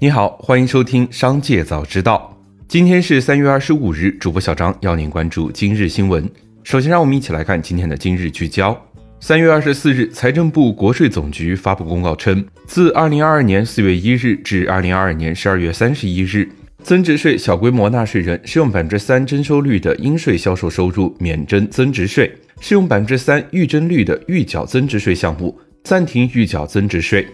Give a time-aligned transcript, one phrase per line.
[0.00, 2.38] 你好，欢迎收听《商界早知道》。
[2.68, 6.24] 今天是三月二十五日，主播小张要您关注今日新闻。
[6.62, 8.80] 首先，让我们一起来看今天的今日聚焦。
[9.18, 16.48] 三月二十四日，财政部、国税总局发布公告称，自二零二二年四月一日至二零二二年十二月三十一日，
[16.84, 27.26] 增值税小规模纳税人适用百分之三征收率的应税销售收入免征增值税，适用百分之三预征率的预缴增值税项目暂停预缴增值税。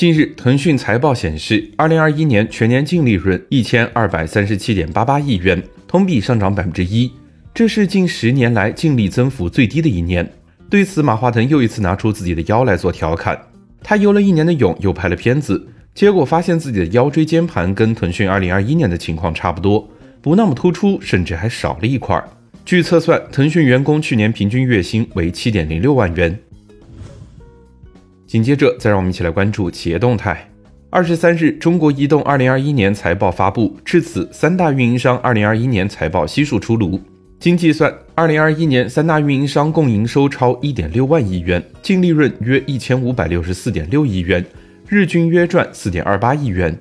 [0.00, 7.12] 近日，腾讯财报显示，二零二一年全年净利润一千二百三十七点八八亿元，同比上涨百分之一。
[7.52, 10.26] 这是近十年来净利增幅最低的一年。
[10.70, 13.38] 对此，马化腾又一次拿出自己的腰来做调侃。
[13.82, 19.86] 他游了一年的泳，又拍了片子，结果发现自己的腰椎间盘跟腾讯2021年的情况差不多，
[20.22, 22.18] 不那么突出，甚至还少了一块。
[22.64, 26.38] 据测算，腾讯员工去年平均月薪为7.06万元。
[28.30, 30.48] 紧接着，再让我们一起来关注企业动态。
[30.88, 37.00] 二十三日，中国移动2021年财报发布，至此，三大运营商2021年财报悉数出炉。
[37.40, 44.46] 经计算，二零二一年三大运营商共营收超一点六万亿元，净利润约一千五百六十四点六亿元，
[44.86, 46.78] 日均约赚四点二八亿元。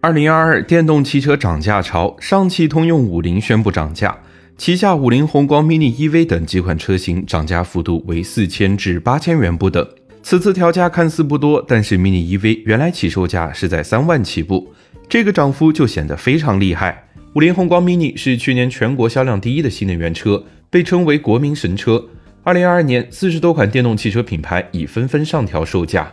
[0.00, 4.18] 二零二二电动汽车涨价潮，上汽通用五菱宣布涨价，
[4.62, 9.84] 旗下五菱宏光 mini EV 等几款车型涨价幅度为四千至八千元不等。
[10.22, 14.72] 此次调价看似不多，但是 mini EV 原来起售价是在三万起步，
[15.08, 17.08] 这个涨幅就显得非常厉害。
[17.34, 22.08] 五菱宏光 mini 是去年全国销量第一的新能源车，被称为国民神车。
[22.44, 26.12] 二零二二年，四十多款电动汽车品牌已纷纷上调售价。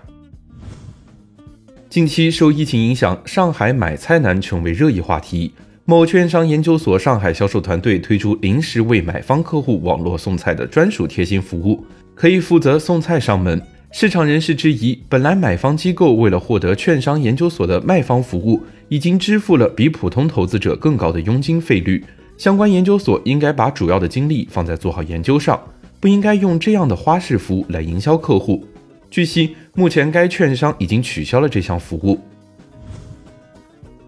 [1.87, 5.53] 近期受疫情影响，上海买菜难成为热议话题。
[5.89, 13.59] 某券商研究所上海销售团队推出临时为买方客户网络送菜的专属贴心服务，可以负责送菜上门。
[13.91, 22.05] 市场人士质疑，本来买方机构为了获得券商研究所的卖方服务，已经支付了比普通投资者更高的佣金费率，
[22.37, 25.59] 相关研究所应该把主要的精力放在做好研究上，
[25.99, 28.63] 不应该用这样的花式服务来营销客户。
[29.09, 32.19] 据悉，目前该券商已经取消了这项服务。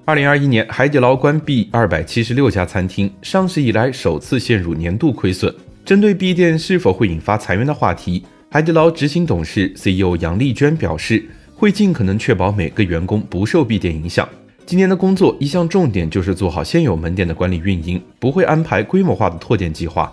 [0.03, 5.53] 二零二一年，海底捞关闭二百七十六家餐厅，上市以来首次陷入年度亏损。
[5.85, 8.23] 针对闭店是否会引发裁员的话题。
[8.50, 11.23] 海底捞执行董事 CEO 杨丽娟表示，
[11.56, 14.28] 会尽可能确保每个员工不受闭店影响。
[14.66, 20.12] 今年的工作一项重点就是做好现有门店的管理运营，不会安排规模化的拓店计划。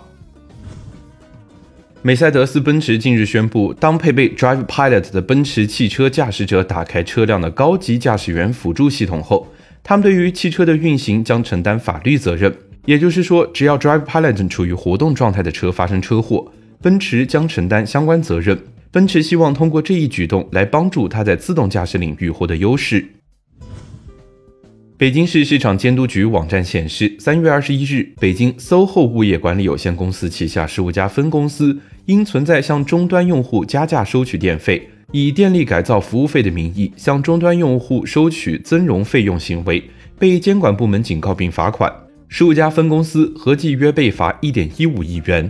[2.03, 9.47] 梅赛德斯奔驰近日宣布，当配备 Drive Pilot 的奔驰汽车驾驶者打开车辆的高级驾驶员辅助系统后，
[9.89, 12.55] 他们对于汽车的运行将承担法律责任。
[12.85, 18.55] 也就是说，只要 Drive Pilot 处于活动状态的车发生车祸，奔驰将承担相关责任。
[18.91, 23.03] 奔驰希望通过这一举动来帮助它在自动驾驶领域获得优势。
[24.95, 31.75] 北京市市场监督局网站显示，三月二十一日，北京 SOHO 物业管理有限公司旗下十五家分公司
[32.05, 39.83] 因存在向终端用户加价收取电费、以电力改造服务费的名义向终端用户收取增容费用行为，
[40.19, 41.91] 被监管部门警告并罚款。
[42.27, 45.49] 十五家分公司合计约被罚一点一五亿元。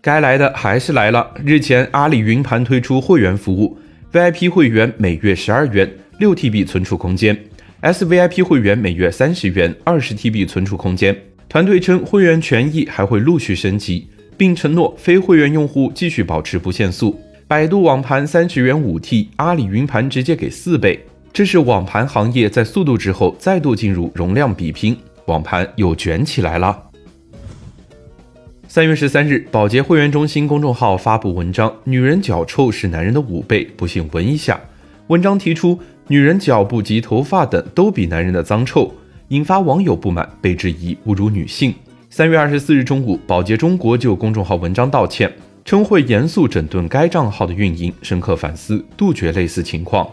[0.00, 1.34] 该来的还是来了。
[1.44, 3.76] 日前，阿里云盘推出会员服务
[4.10, 7.36] ，VIP 会员每月十二元，六 TB 存储空间
[7.82, 11.14] ；SVIP 会员每月三十元，二十 TB 存储空间。
[11.48, 17.20] 团队称，会员权益还会陆续升级，并承诺非会员用户继续保持不限速。
[17.48, 21.06] 百度网盘三十元五 T，阿里云盘直接给四倍。
[21.32, 24.96] 这是网盘行业在速度之后再度进入容量比拼，
[25.26, 26.76] 网盘又卷起来了。
[28.66, 34.60] 三月十三日，保洁会员中心公众号发布文章：“女人脚臭是男人的五倍，不信闻一下。”
[35.06, 38.92] 文章提出，女人脚部及头发等都比男人的脏臭，
[39.28, 41.72] 引发网友不满，被质疑侮辱女性。
[42.10, 45.32] 三月二十四日中午，保洁中国就公众号文章道歉，
[45.66, 50.08] 称会严肃整顿该账号的运营，深刻反思，杜绝类似情况。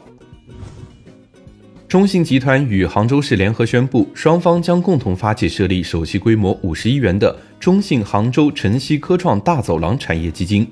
[1.87, 10.67] 中信集团与杭州市联合宣布，双方将共同发起设立首期规模五十亿元的中信杭州晨曦科创大走廊产业基金，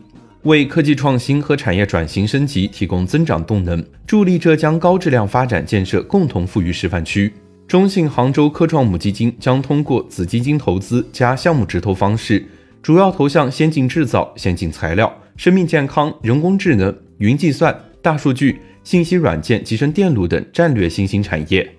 [0.46, 7.32] 为科技创新和产业转型升级提供增长动能，助力浙江高质量发展建设共同富裕示范区。
[7.68, 12.44] 中信杭州科创母基金将通过子基金投资加项目直投方式，
[12.82, 18.60] 主要投向先进制造、先进材料、生命健康、人工智能、云计算、大数据。
[18.84, 21.76] 信息软件、集成电路等战略新兴产业。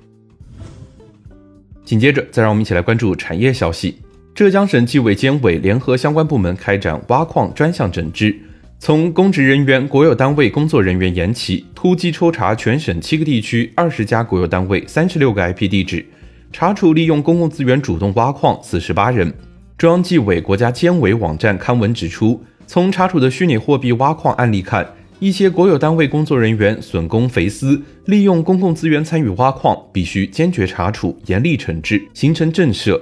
[1.85, 3.97] 紧接着，再让我们一起来关注产业消息。
[4.33, 8.33] 浙江省纪委监委联合相关部门开展挖矿专项整治，
[8.79, 16.07] 从公职人员、国有单位工作人员言起，突击抽查全省七个地区二十家国有单位三十六个 IP 地址，
[16.53, 19.35] 查处利用公共资源主动挖矿四十八人。
[19.83, 24.89] 中央纪委国家监委网站刊文指出，从查处的虚拟货币挖矿案例看，
[25.19, 32.97] 一些国有单位工作人员损公肥私，利用公共资源参与挖矿，必须坚决查处、严厉惩治，形成震慑。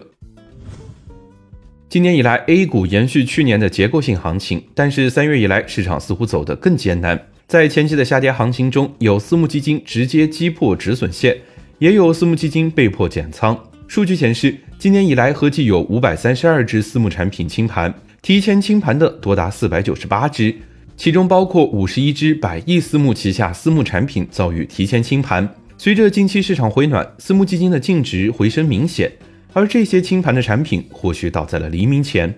[1.90, 7.26] 今年以来，A 股延续去年的结构性行情，但是三月以来，市场似乎走得更艰难。
[7.46, 11.36] 在前期的下跌行情中，有私募基金直接击破止损线，
[11.78, 13.66] 也有私募基金被迫减仓。
[13.86, 17.92] 数据显示，今年以来合计有五百三十二只私募产品清盘，
[18.22, 20.54] 提前清盘的多达四百九十八只，
[20.96, 25.46] 其中包括五十一只百亿私募旗下私募产品遭遇提前清盘。
[25.76, 29.12] 随着近期市场回暖，私募基金的净值回升明显。
[29.52, 32.34] 而这些清盘的产品或许倒在了黎明前。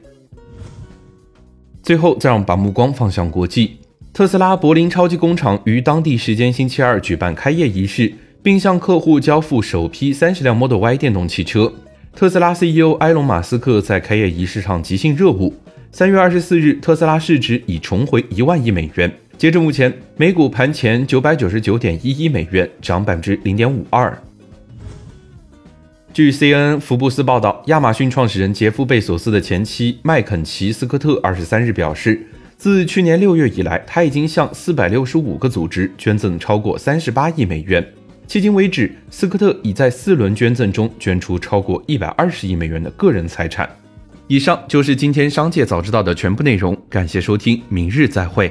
[1.81, 3.77] 最后，再让我们把目光放向国际，
[4.13, 8.13] 特斯拉柏林超级工厂于当地时间星期二举办开业仪式，
[8.43, 11.73] 并向客户交付首批三十辆 Model Y 电动汽车。
[12.15, 15.53] 特斯拉 CEO 埃隆·马斯克在开业仪式上即兴热舞。
[15.91, 19.11] 三月二十四日，特斯拉市值已重回一万亿美元。
[19.39, 24.17] 截至目前，美股盘前九百九十九点一一美元，涨百分之零点五二。
[26.13, 32.27] 据 CNN 福布斯报道，亚马逊创始人杰夫·贝索斯的前妻麦肯齐·斯科特二十三日表示，
[32.59, 37.85] 自去年六月以来，他已经向四百六十五个组织捐赠超过三十八亿美元。
[38.33, 43.69] 迄今为止，斯科特已在四轮捐赠中捐出超过一百二十亿美元的个人财产。
[44.27, 48.51] 以上就是今天商界早知道的全部内容，感谢收听，明日再会。